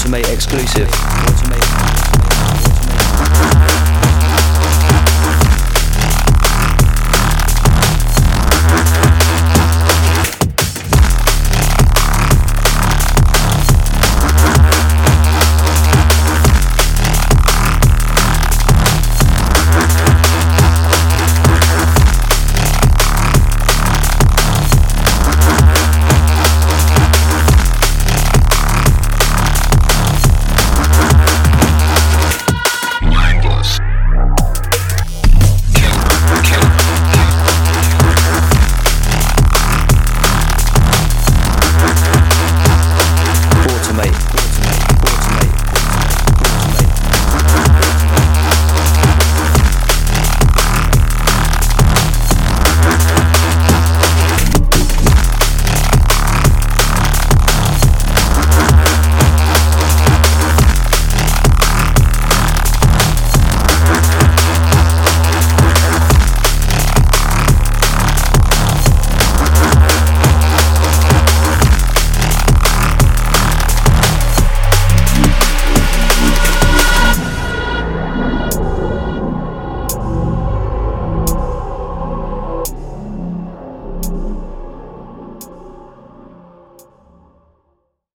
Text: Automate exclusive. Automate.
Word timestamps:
Automate 0.00 0.32
exclusive. 0.32 0.88
Automate. 0.88 1.99